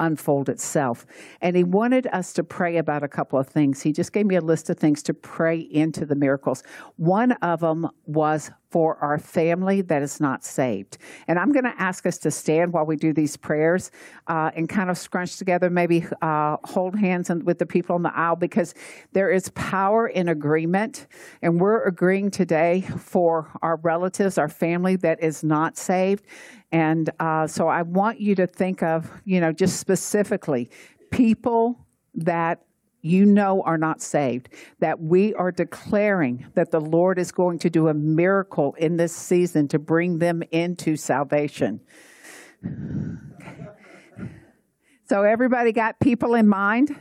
unfold 0.00 0.48
itself. 0.48 1.06
And 1.40 1.56
he 1.56 1.64
wanted 1.64 2.06
us 2.08 2.32
to 2.34 2.44
pray 2.44 2.76
about 2.78 3.02
a 3.02 3.08
couple 3.08 3.38
of 3.38 3.48
things. 3.48 3.82
He 3.82 3.92
just 3.92 4.12
gave 4.12 4.26
me 4.26 4.36
a 4.36 4.40
list 4.40 4.68
of 4.70 4.78
things 4.78 5.02
to 5.04 5.14
pray 5.14 5.58
into 5.58 6.04
the 6.04 6.16
miracles. 6.16 6.62
One 6.96 7.32
of 7.32 7.60
them 7.60 7.88
was 8.06 8.50
for 8.74 8.96
our 8.96 9.20
family 9.20 9.82
that 9.82 10.02
is 10.02 10.20
not 10.20 10.42
saved. 10.42 10.98
And 11.28 11.38
I'm 11.38 11.52
going 11.52 11.62
to 11.62 11.80
ask 11.80 12.06
us 12.06 12.18
to 12.18 12.30
stand 12.32 12.72
while 12.72 12.84
we 12.84 12.96
do 12.96 13.12
these 13.12 13.36
prayers 13.36 13.92
uh, 14.26 14.50
and 14.56 14.68
kind 14.68 14.90
of 14.90 14.98
scrunch 14.98 15.36
together, 15.36 15.70
maybe 15.70 16.04
uh, 16.20 16.56
hold 16.64 16.96
hands 16.96 17.30
with 17.44 17.60
the 17.60 17.66
people 17.66 17.94
on 17.94 18.02
the 18.02 18.12
aisle 18.12 18.34
because 18.34 18.74
there 19.12 19.30
is 19.30 19.48
power 19.50 20.08
in 20.08 20.28
agreement. 20.28 21.06
And 21.40 21.60
we're 21.60 21.84
agreeing 21.84 22.32
today 22.32 22.80
for 22.98 23.48
our 23.62 23.76
relatives, 23.76 24.38
our 24.38 24.48
family 24.48 24.96
that 24.96 25.22
is 25.22 25.44
not 25.44 25.76
saved. 25.76 26.24
And 26.72 27.10
uh, 27.20 27.46
so 27.46 27.68
I 27.68 27.82
want 27.82 28.20
you 28.20 28.34
to 28.34 28.46
think 28.48 28.82
of, 28.82 29.08
you 29.24 29.40
know, 29.40 29.52
just 29.52 29.78
specifically 29.78 30.68
people 31.12 31.78
that 32.16 32.64
you 33.04 33.26
know 33.26 33.62
are 33.62 33.78
not 33.78 34.00
saved, 34.00 34.48
that 34.78 34.98
we 34.98 35.34
are 35.34 35.52
declaring 35.52 36.46
that 36.54 36.70
the 36.70 36.80
Lord 36.80 37.18
is 37.18 37.30
going 37.30 37.58
to 37.60 37.70
do 37.70 37.88
a 37.88 37.94
miracle 37.94 38.74
in 38.78 38.96
this 38.96 39.14
season 39.14 39.68
to 39.68 39.78
bring 39.78 40.18
them 40.18 40.42
into 40.50 40.96
salvation. 40.96 41.80
So, 45.06 45.22
everybody 45.22 45.72
got 45.72 46.00
people 46.00 46.34
in 46.34 46.48
mind? 46.48 46.98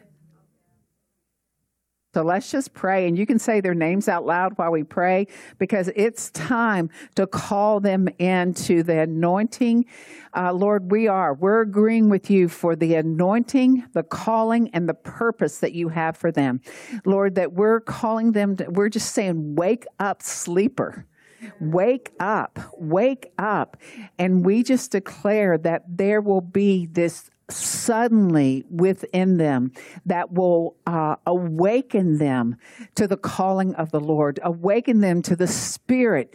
So 2.14 2.22
let's 2.22 2.52
just 2.52 2.76
pray, 2.76 3.08
and 3.08 3.18
you 3.18 3.26
can 3.26 3.40
say 3.40 3.60
their 3.60 3.74
names 3.74 4.08
out 4.08 4.24
loud 4.24 4.56
while 4.58 4.70
we 4.70 4.84
pray 4.84 5.26
because 5.58 5.90
it's 5.96 6.30
time 6.30 6.92
to 7.16 7.26
call 7.26 7.80
them 7.80 8.08
into 8.20 8.84
the 8.84 9.00
anointing. 9.00 9.86
Uh, 10.36 10.54
Lord, 10.54 10.92
we 10.92 11.08
are. 11.08 11.34
We're 11.34 11.62
agreeing 11.62 12.10
with 12.10 12.30
you 12.30 12.50
for 12.50 12.76
the 12.76 12.94
anointing, 12.94 13.86
the 13.94 14.04
calling, 14.04 14.70
and 14.74 14.88
the 14.88 14.94
purpose 14.94 15.58
that 15.60 15.74
you 15.74 15.90
have 15.90 16.16
for 16.16 16.32
them. 16.32 16.62
Lord, 17.04 17.34
that 17.34 17.54
we're 17.54 17.80
calling 17.80 18.34
them, 18.34 18.58
to, 18.58 18.70
we're 18.70 18.90
just 18.90 19.16
saying, 19.16 19.56
wake 19.56 19.86
up, 20.00 20.22
sleeper. 20.22 21.08
Wake 21.60 22.14
up, 22.20 22.60
wake 22.78 23.34
up. 23.38 23.76
And 24.18 24.46
we 24.46 24.64
just 24.64 24.92
declare 24.92 25.58
that 25.58 25.84
there 25.90 26.22
will 26.22 26.42
be 26.42 26.86
this 26.86 27.30
suddenly 27.50 28.64
within 28.70 29.38
them 29.38 29.72
that 30.06 30.32
will 30.32 30.76
uh, 30.88 31.16
awaken 31.26 32.18
them 32.18 32.56
to 32.96 33.08
the 33.08 33.18
calling 33.18 33.76
of 33.76 33.92
the 33.92 34.00
Lord, 34.00 34.40
awaken 34.44 35.02
them 35.02 35.22
to 35.24 35.36
the 35.36 35.48
Spirit 35.48 36.34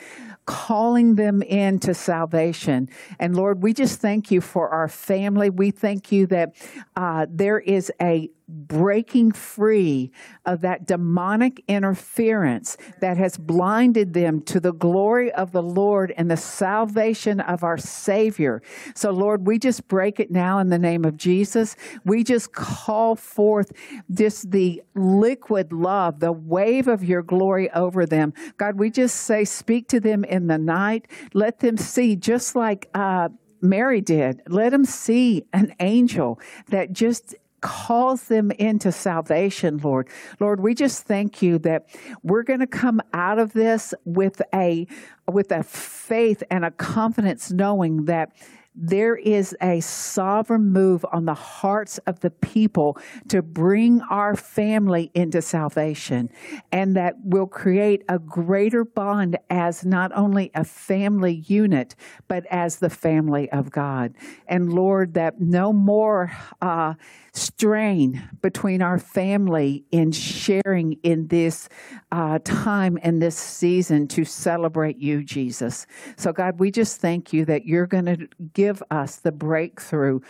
calling 0.49 1.17
them 1.17 1.43
into 1.43 1.93
salvation. 1.93 2.89
And 3.19 3.37
Lord, 3.37 3.63
we 3.63 3.75
just 3.75 4.01
thank 4.01 4.31
you 4.31 4.41
for 4.41 4.71
our 4.71 4.89
family. 4.89 5.51
We 5.51 5.71
thank 5.71 6.11
you 6.11 6.27
that 6.29 6.55
uh, 6.97 7.27
there 7.29 7.59
is 7.59 7.93
a 8.01 8.31
breaking 8.49 9.33
free 9.33 10.11
of 10.47 10.63
that 10.63 10.87
demonic 10.87 11.63
interference 11.69 12.77
that 13.01 13.17
has 13.19 13.37
blinded 13.37 14.15
them 14.15 14.41
to 14.41 14.59
the 14.59 14.73
glory 14.73 15.31
of 15.33 15.53
the 15.53 15.63
Lord 15.63 16.15
and 16.17 16.31
the 16.31 16.37
salvation 16.37 17.41
of 17.41 17.63
our 17.63 17.77
Savior. 17.77 18.63
So, 18.95 19.11
Lord, 19.11 19.47
we 19.47 19.59
just 19.59 19.87
break 19.89 20.19
it 20.19 20.31
now 20.31 20.59
in 20.59 20.71
the 20.71 20.79
name 20.79 21.05
of 21.05 21.17
Jesus. 21.17 21.77
We 22.05 22.25
just 22.25 22.53
call 22.53 23.17
forth 23.17 23.73
this 24.09 24.43
the 24.43 24.83
liquid 24.95 25.73
love, 25.73 26.21
the 26.21 26.33
wave 26.33 26.89
of 26.89 27.05
your 27.05 27.23
glory 27.23 27.71
over 27.73 28.07
them. 28.07 28.33
God, 28.57 28.79
we 28.79 28.91
just 28.91 29.17
say, 29.17 29.45
speak 29.45 29.89
to 29.89 30.01
them 30.01 30.25
in 30.25 30.47
the 30.47 30.59
night. 30.59 31.07
Let 31.35 31.61
them 31.61 31.77
see, 31.77 32.17
just 32.17 32.57
like 32.57 32.89
uh, 32.95 33.29
Mary 33.61 34.01
did, 34.01 34.41
let 34.49 34.71
them 34.71 34.85
see 34.85 35.45
an 35.53 35.75
angel 35.81 36.41
that 36.69 36.93
just 36.93 37.35
calls 37.61 38.25
them 38.25 38.51
into 38.53 38.93
salvation, 38.93 39.79
Lord. 39.79 40.09
Lord, 40.41 40.61
we 40.61 40.75
just 40.75 41.05
thank 41.05 41.43
you 41.43 41.59
that 41.61 41.89
we're 42.23 42.43
going 42.43 42.61
to 42.61 42.67
come 42.67 43.01
out 43.13 43.39
of 43.39 43.53
this 43.53 43.95
with 44.05 44.41
a 44.55 44.87
with 45.31 45.53
a 45.53 45.63
faith 45.63 46.43
and 46.51 46.65
a 46.65 46.71
confidence 46.71 47.51
knowing 47.53 48.07
that 48.07 48.33
there 48.81 49.17
is 49.17 49.57
a 49.61 49.81
sovereign 49.81 50.71
move 50.71 51.05
on 51.13 51.25
the 51.25 51.35
hearts 51.35 51.99
of 52.07 52.21
the 52.21 52.31
people 52.31 52.97
to 53.27 53.43
bring 53.43 54.01
our 54.03 54.37
family 54.37 55.11
into 55.15 55.43
salvation. 55.43 56.31
And 56.71 56.95
that 56.95 57.17
will 57.25 57.49
create 57.49 58.05
a 58.09 58.21
greater 58.21 58.85
bond 58.85 59.37
as 59.51 59.85
not 59.85 60.13
only 60.15 60.53
a 60.55 60.65
family 60.65 61.43
unit, 61.49 61.97
but 62.29 62.47
as 62.47 62.77
the 62.77 62.91
family 62.91 63.51
of 63.51 63.73
God. 63.73 64.15
And 64.47 64.73
Lord, 64.73 65.15
that 65.15 65.41
no 65.41 65.73
more 65.73 66.31
uh, 66.63 66.95
strain 67.39 68.29
between 68.43 68.83
our 68.83 68.99
family 68.99 69.85
in 69.91 70.13
sharing 70.13 70.95
in 71.03 71.29
this 71.29 71.69
uh, 72.13 72.39
time 72.45 72.99
and 73.03 73.23
this 73.23 73.37
season 73.37 74.09
to 74.09 74.25
celebrate 74.25 74.99
you, 74.99 75.23
Jesus. 75.23 75.87
So, 76.17 76.33
God, 76.33 76.59
we 76.59 76.71
just 76.71 77.01
thank 77.01 77.33
you 77.33 77.45
that 77.47 77.65
you're 77.65 77.87
going 77.87 78.07
to 78.07 78.29
give 78.53 78.83
us 78.91 79.17
the 79.17 79.33
breakthrough 79.33 80.21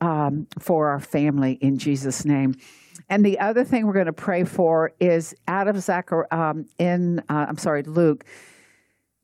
um, 0.00 0.46
for 0.58 0.88
our 0.88 1.00
family 1.00 1.52
in 1.60 1.78
Jesus' 1.78 2.24
name. 2.24 2.56
And 3.08 3.24
the 3.24 3.38
other 3.38 3.64
thing 3.64 3.86
we're 3.86 3.92
going 3.92 4.06
to 4.06 4.12
pray 4.12 4.44
for 4.44 4.92
is 4.98 5.34
out 5.46 5.68
of 5.68 5.78
Zachariah, 5.80 6.26
um, 6.30 6.66
in, 6.78 7.20
uh, 7.28 7.46
I'm 7.48 7.58
sorry, 7.58 7.82
Luke. 7.82 8.24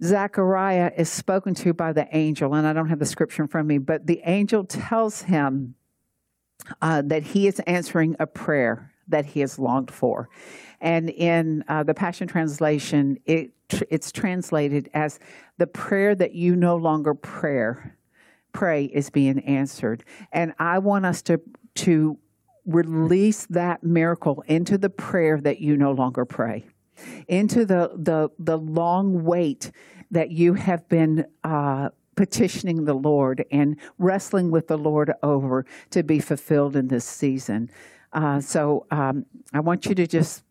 Zachariah 0.02 0.92
is 0.96 1.10
spoken 1.10 1.54
to 1.56 1.74
by 1.74 1.92
the 1.92 2.08
angel, 2.16 2.54
and 2.54 2.66
I 2.66 2.72
don't 2.72 2.88
have 2.88 2.98
the 2.98 3.06
scripture 3.06 3.42
in 3.42 3.48
front 3.48 3.66
of 3.66 3.68
me, 3.68 3.78
but 3.78 4.06
the 4.06 4.22
angel 4.24 4.64
tells 4.64 5.22
him 5.22 5.74
uh, 6.82 7.02
that 7.02 7.22
he 7.22 7.46
is 7.46 7.60
answering 7.60 8.16
a 8.18 8.26
prayer 8.26 8.92
that 9.08 9.26
he 9.26 9.40
has 9.40 9.58
longed 9.58 9.90
for. 9.90 10.28
And 10.80 11.10
in 11.10 11.64
uh, 11.68 11.82
the 11.82 11.94
Passion 11.94 12.26
Translation, 12.26 13.18
it, 13.26 13.50
it's 13.90 14.12
translated 14.12 14.88
as 14.94 15.18
the 15.58 15.66
prayer 15.66 16.14
that 16.14 16.34
you 16.34 16.56
no 16.56 16.76
longer 16.76 17.14
prayer, 17.14 17.96
pray 18.52 18.84
is 18.84 19.10
being 19.10 19.40
answered. 19.40 20.04
And 20.32 20.54
I 20.58 20.78
want 20.78 21.06
us 21.06 21.22
to, 21.22 21.40
to 21.76 22.18
release 22.66 23.46
that 23.46 23.82
miracle 23.82 24.42
into 24.46 24.78
the 24.78 24.90
prayer 24.90 25.40
that 25.40 25.60
you 25.60 25.76
no 25.76 25.92
longer 25.92 26.24
pray, 26.24 26.66
into 27.28 27.64
the, 27.64 27.92
the, 27.96 28.30
the 28.38 28.58
long 28.58 29.24
wait 29.24 29.70
that 30.10 30.30
you 30.30 30.54
have 30.54 30.88
been 30.88 31.26
uh, 31.44 31.90
petitioning 32.20 32.84
the 32.84 32.92
Lord 32.92 33.46
and 33.50 33.78
wrestling 33.96 34.50
with 34.50 34.68
the 34.68 34.76
Lord 34.76 35.10
over 35.22 35.64
to 35.88 36.02
be 36.02 36.20
fulfilled 36.20 36.76
in 36.76 36.88
this 36.88 37.06
season. 37.06 37.70
Uh, 38.12 38.42
so 38.42 38.86
um, 38.90 39.24
I 39.54 39.60
want 39.60 39.86
you 39.86 39.94
to 39.94 40.06
just 40.06 40.44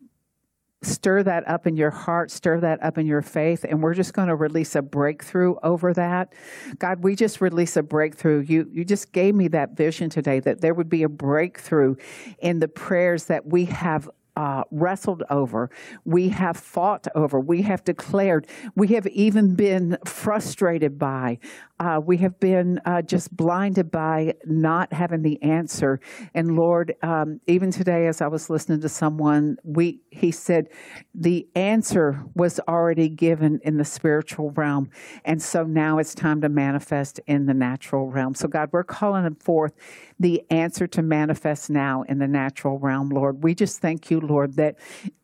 stir 0.82 1.22
that 1.22 1.46
up 1.46 1.68
in 1.68 1.76
your 1.76 1.92
heart, 1.92 2.32
stir 2.32 2.58
that 2.58 2.82
up 2.82 2.98
in 2.98 3.06
your 3.06 3.22
faith, 3.22 3.62
and 3.62 3.80
we're 3.80 3.94
just 3.94 4.14
going 4.14 4.26
to 4.26 4.34
release 4.34 4.74
a 4.74 4.82
breakthrough 4.82 5.54
over 5.62 5.94
that. 5.94 6.32
God, 6.80 7.04
we 7.04 7.14
just 7.14 7.40
release 7.40 7.76
a 7.76 7.84
breakthrough. 7.84 8.40
You 8.40 8.68
you 8.72 8.84
just 8.84 9.12
gave 9.12 9.36
me 9.36 9.46
that 9.48 9.76
vision 9.76 10.10
today 10.10 10.40
that 10.40 10.60
there 10.60 10.74
would 10.74 10.88
be 10.88 11.04
a 11.04 11.08
breakthrough 11.08 11.94
in 12.40 12.58
the 12.58 12.66
prayers 12.66 13.26
that 13.26 13.46
we 13.46 13.66
have 13.66 14.10
uh, 14.40 14.64
wrestled 14.70 15.22
over, 15.28 15.68
we 16.06 16.30
have 16.30 16.56
fought 16.56 17.06
over, 17.14 17.38
we 17.38 17.60
have 17.60 17.84
declared, 17.84 18.46
we 18.74 18.88
have 18.88 19.06
even 19.08 19.54
been 19.54 19.98
frustrated 20.06 20.98
by 20.98 21.38
uh, 21.80 21.98
we 21.98 22.18
have 22.18 22.38
been 22.38 22.78
uh, 22.84 23.00
just 23.00 23.34
blinded 23.34 23.90
by 23.90 24.34
not 24.44 24.92
having 24.92 25.22
the 25.22 25.42
answer. 25.42 25.98
And 26.34 26.54
Lord, 26.54 26.94
um, 27.02 27.40
even 27.46 27.70
today, 27.70 28.06
as 28.06 28.20
I 28.20 28.26
was 28.26 28.50
listening 28.50 28.82
to 28.82 28.88
someone, 28.88 29.56
we 29.64 30.02
he 30.10 30.30
said 30.30 30.68
the 31.14 31.48
answer 31.54 32.22
was 32.34 32.60
already 32.68 33.08
given 33.08 33.60
in 33.64 33.78
the 33.78 33.84
spiritual 33.84 34.50
realm, 34.50 34.90
and 35.24 35.40
so 35.40 35.64
now 35.64 35.98
it's 35.98 36.14
time 36.14 36.42
to 36.42 36.50
manifest 36.50 37.18
in 37.26 37.46
the 37.46 37.54
natural 37.54 38.10
realm. 38.10 38.34
So 38.34 38.46
God, 38.46 38.68
we're 38.72 38.84
calling 38.84 39.34
forth 39.36 39.72
the 40.18 40.42
answer 40.50 40.86
to 40.88 41.00
manifest 41.02 41.70
now 41.70 42.02
in 42.02 42.18
the 42.18 42.28
natural 42.28 42.78
realm, 42.78 43.08
Lord. 43.08 43.42
We 43.42 43.54
just 43.54 43.80
thank 43.80 44.10
you, 44.10 44.20
Lord, 44.20 44.56
that 44.56 44.76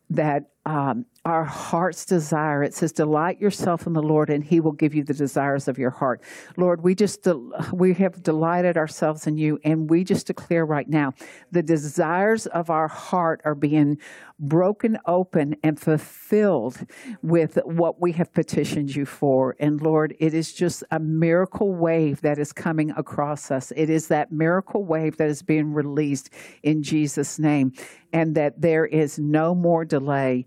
that 0.08 0.50
um, 0.64 1.06
our 1.26 1.44
heart's 1.44 2.06
desire. 2.06 2.62
It 2.62 2.72
says, 2.72 2.92
"Delight 2.92 3.40
yourself 3.40 3.86
in 3.86 3.94
the 3.94 4.02
Lord, 4.02 4.30
and 4.30 4.44
He 4.44 4.60
will 4.60 4.72
give 4.72 4.94
you 4.94 5.02
the 5.02 5.12
desires 5.12 5.66
of 5.66 5.76
your 5.76 5.90
heart." 5.90 6.22
Lord, 6.56 6.82
we 6.84 6.94
just 6.94 7.26
we 7.72 7.94
have 7.94 8.22
delighted 8.22 8.76
ourselves 8.76 9.26
in 9.26 9.36
you, 9.36 9.58
and 9.64 9.90
we 9.90 10.04
just 10.04 10.28
declare 10.28 10.64
right 10.64 10.88
now 10.88 11.12
the 11.50 11.64
desires 11.64 12.46
of 12.46 12.70
our 12.70 12.86
heart 12.86 13.40
are 13.44 13.56
being 13.56 13.98
broken 14.38 14.98
open 15.06 15.56
and 15.62 15.80
fulfilled 15.80 16.86
with 17.22 17.58
what 17.64 18.00
we 18.00 18.12
have 18.12 18.32
petitioned 18.32 18.94
you 18.94 19.06
for. 19.06 19.56
And 19.58 19.80
Lord, 19.80 20.14
it 20.20 20.32
is 20.32 20.52
just 20.52 20.84
a 20.90 21.00
miracle 21.00 21.74
wave 21.74 22.20
that 22.20 22.38
is 22.38 22.52
coming 22.52 22.90
across 22.90 23.50
us. 23.50 23.72
It 23.74 23.90
is 23.90 24.08
that 24.08 24.30
miracle 24.30 24.84
wave 24.84 25.16
that 25.16 25.28
is 25.28 25.42
being 25.42 25.72
released 25.72 26.30
in 26.62 26.82
Jesus' 26.82 27.38
name, 27.38 27.72
and 28.12 28.34
that 28.34 28.60
there 28.60 28.86
is 28.86 29.18
no 29.18 29.54
more 29.54 29.84
delay. 29.84 30.46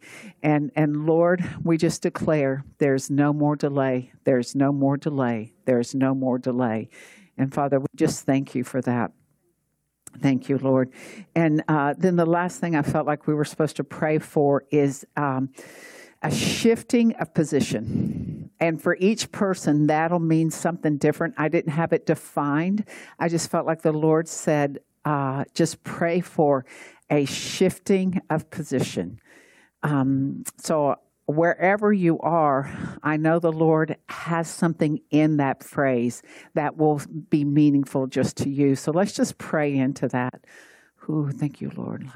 And 0.75 1.05
Lord, 1.05 1.43
we 1.63 1.77
just 1.77 2.01
declare 2.01 2.63
there's 2.77 3.09
no 3.09 3.33
more 3.33 3.55
delay. 3.55 4.11
There's 4.23 4.55
no 4.55 4.71
more 4.71 4.97
delay. 4.97 5.53
There's 5.65 5.95
no 5.95 6.13
more 6.13 6.37
delay. 6.37 6.89
And 7.37 7.53
Father, 7.53 7.79
we 7.79 7.87
just 7.95 8.25
thank 8.25 8.55
you 8.55 8.63
for 8.63 8.81
that. 8.81 9.11
Thank 10.21 10.49
you, 10.49 10.57
Lord. 10.57 10.91
And 11.35 11.63
uh, 11.67 11.93
then 11.97 12.15
the 12.15 12.25
last 12.25 12.59
thing 12.59 12.75
I 12.75 12.81
felt 12.81 13.05
like 13.05 13.27
we 13.27 13.33
were 13.33 13.45
supposed 13.45 13.77
to 13.77 13.83
pray 13.83 14.17
for 14.19 14.65
is 14.71 15.05
um, 15.15 15.49
a 16.21 16.31
shifting 16.31 17.13
of 17.15 17.33
position. 17.33 18.49
And 18.59 18.81
for 18.81 18.97
each 18.99 19.31
person, 19.31 19.87
that'll 19.87 20.19
mean 20.19 20.51
something 20.51 20.97
different. 20.97 21.35
I 21.37 21.47
didn't 21.47 21.71
have 21.71 21.93
it 21.93 22.05
defined. 22.05 22.85
I 23.17 23.29
just 23.29 23.49
felt 23.49 23.65
like 23.65 23.81
the 23.83 23.93
Lord 23.93 24.27
said, 24.27 24.79
uh, 25.05 25.45
just 25.53 25.83
pray 25.83 26.19
for 26.19 26.65
a 27.09 27.25
shifting 27.25 28.21
of 28.29 28.49
position. 28.49 29.19
Um, 29.83 30.43
so 30.57 30.95
wherever 31.25 31.93
you 31.93 32.19
are, 32.19 32.71
I 33.03 33.17
know 33.17 33.39
the 33.39 33.51
Lord 33.51 33.97
has 34.09 34.49
something 34.49 34.99
in 35.11 35.37
that 35.37 35.63
phrase 35.63 36.21
that 36.55 36.77
will 36.77 37.01
be 37.29 37.45
meaningful 37.45 38.07
just 38.07 38.37
to 38.37 38.49
you. 38.49 38.75
So 38.75 38.91
let's 38.91 39.13
just 39.13 39.37
pray 39.37 39.75
into 39.75 40.07
that. 40.09 40.45
Ooh, 41.09 41.31
thank 41.31 41.61
you, 41.61 41.71
Lord. 41.75 42.07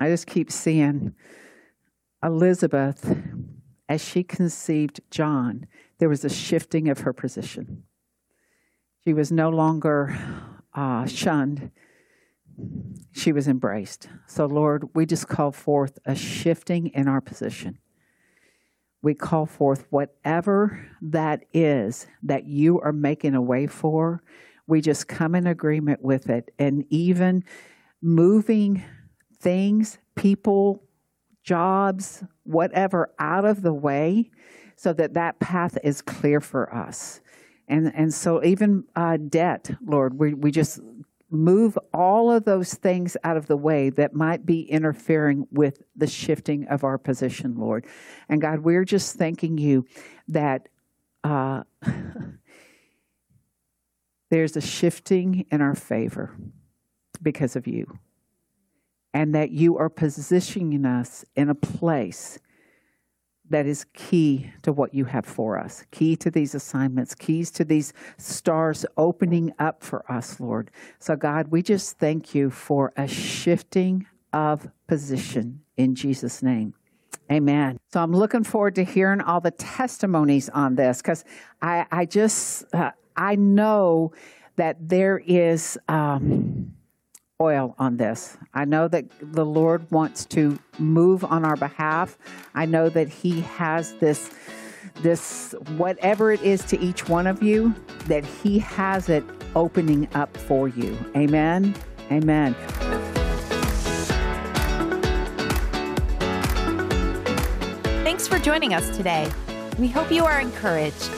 I 0.00 0.08
just 0.08 0.26
keep 0.26 0.50
seeing 0.52 1.14
Elizabeth 2.22 3.16
as 3.88 4.04
she 4.04 4.22
conceived 4.22 5.00
John, 5.10 5.66
there 5.98 6.08
was 6.08 6.24
a 6.24 6.28
shifting 6.28 6.88
of 6.88 7.00
her 7.00 7.12
position. 7.12 7.84
She 9.04 9.14
was 9.14 9.32
no 9.32 9.48
longer 9.48 10.16
uh, 10.74 11.06
shunned 11.06 11.70
she 13.12 13.32
was 13.32 13.48
embraced. 13.48 14.08
So, 14.26 14.46
Lord, 14.46 14.88
we 14.94 15.06
just 15.06 15.28
call 15.28 15.52
forth 15.52 15.98
a 16.04 16.14
shifting 16.14 16.88
in 16.88 17.08
our 17.08 17.20
position. 17.20 17.78
We 19.02 19.14
call 19.14 19.46
forth 19.46 19.86
whatever 19.90 20.88
that 21.00 21.44
is 21.52 22.06
that 22.22 22.46
you 22.46 22.80
are 22.80 22.92
making 22.92 23.34
a 23.34 23.42
way 23.42 23.66
for. 23.66 24.22
We 24.66 24.80
just 24.80 25.08
come 25.08 25.34
in 25.34 25.46
agreement 25.46 26.02
with 26.02 26.28
it 26.28 26.52
and 26.58 26.84
even 26.90 27.44
moving 28.02 28.82
things, 29.40 29.98
people, 30.14 30.82
jobs, 31.42 32.24
whatever 32.44 33.14
out 33.18 33.44
of 33.44 33.62
the 33.62 33.72
way 33.72 34.30
so 34.76 34.92
that 34.92 35.14
that 35.14 35.40
path 35.40 35.78
is 35.82 36.02
clear 36.02 36.40
for 36.40 36.72
us. 36.74 37.20
And, 37.68 37.92
and 37.94 38.12
so 38.12 38.42
even 38.44 38.84
uh, 38.96 39.16
debt, 39.16 39.70
Lord, 39.84 40.18
we, 40.18 40.34
we 40.34 40.50
just 40.50 40.80
move 41.30 41.78
all 41.92 42.30
of 42.30 42.44
those 42.44 42.74
things 42.74 43.16
out 43.22 43.36
of 43.36 43.46
the 43.46 43.56
way 43.56 43.90
that 43.90 44.14
might 44.14 44.46
be 44.46 44.62
interfering 44.62 45.46
with 45.50 45.82
the 45.94 46.06
shifting 46.06 46.66
of 46.68 46.84
our 46.84 46.96
position, 46.96 47.56
Lord. 47.58 47.86
And 48.28 48.40
God, 48.40 48.60
we're 48.60 48.84
just 48.84 49.16
thanking 49.16 49.58
you 49.58 49.86
that 50.28 50.68
uh, 51.24 51.64
there's 54.30 54.56
a 54.56 54.60
shifting 54.60 55.46
in 55.50 55.60
our 55.60 55.74
favor 55.74 56.34
because 57.20 57.56
of 57.56 57.66
you. 57.66 57.98
And 59.12 59.34
that 59.34 59.50
you 59.50 59.78
are 59.78 59.88
positioning 59.88 60.84
us 60.84 61.24
in 61.34 61.48
a 61.48 61.54
place 61.54 62.38
that 63.50 63.66
is 63.66 63.86
key 63.94 64.50
to 64.62 64.72
what 64.72 64.94
you 64.94 65.04
have 65.06 65.26
for 65.26 65.58
us, 65.58 65.84
key 65.90 66.16
to 66.16 66.30
these 66.30 66.54
assignments, 66.54 67.14
keys 67.14 67.50
to 67.52 67.64
these 67.64 67.92
stars 68.18 68.84
opening 68.96 69.52
up 69.58 69.82
for 69.82 70.10
us, 70.10 70.38
Lord. 70.40 70.70
So, 70.98 71.16
God, 71.16 71.48
we 71.48 71.62
just 71.62 71.98
thank 71.98 72.34
you 72.34 72.50
for 72.50 72.92
a 72.96 73.08
shifting 73.08 74.06
of 74.32 74.68
position 74.86 75.60
in 75.76 75.94
Jesus' 75.94 76.42
name. 76.42 76.74
Amen. 77.30 77.78
So 77.92 78.02
I'm 78.02 78.12
looking 78.12 78.44
forward 78.44 78.74
to 78.76 78.84
hearing 78.84 79.20
all 79.20 79.40
the 79.40 79.50
testimonies 79.50 80.48
on 80.48 80.76
this 80.76 81.02
because 81.02 81.24
I, 81.60 81.86
I 81.90 82.06
just, 82.06 82.64
uh, 82.74 82.92
I 83.16 83.36
know 83.36 84.12
that 84.56 84.76
there 84.80 85.18
is. 85.18 85.78
Um, 85.88 86.74
oil 87.40 87.76
on 87.78 87.96
this. 87.98 88.36
I 88.52 88.64
know 88.64 88.88
that 88.88 89.04
the 89.20 89.46
Lord 89.46 89.88
wants 89.92 90.24
to 90.26 90.58
move 90.80 91.24
on 91.24 91.44
our 91.44 91.54
behalf. 91.54 92.18
I 92.56 92.66
know 92.66 92.88
that 92.88 93.08
He 93.08 93.42
has 93.42 93.92
this, 93.94 94.30
this, 95.02 95.54
whatever 95.76 96.32
it 96.32 96.42
is 96.42 96.64
to 96.64 96.80
each 96.80 97.08
one 97.08 97.28
of 97.28 97.40
you, 97.40 97.76
that 98.06 98.24
He 98.24 98.58
has 98.58 99.08
it 99.08 99.22
opening 99.54 100.08
up 100.14 100.36
for 100.36 100.66
you. 100.66 100.98
Amen. 101.14 101.76
Amen. 102.10 102.56
Thanks 108.02 108.26
for 108.26 108.40
joining 108.40 108.74
us 108.74 108.96
today. 108.96 109.30
We 109.78 109.86
hope 109.86 110.10
you 110.10 110.24
are 110.24 110.40
encouraged. 110.40 111.08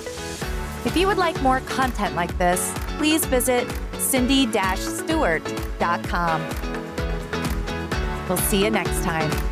If 0.84 0.94
you 0.98 1.06
would 1.06 1.16
like 1.16 1.40
more 1.40 1.60
content 1.60 2.14
like 2.14 2.36
this, 2.36 2.74
please 2.98 3.24
visit 3.24 3.66
cindy-stewart.com. 4.00 6.46
We'll 8.28 8.38
see 8.38 8.64
you 8.64 8.70
next 8.70 9.02
time. 9.02 9.49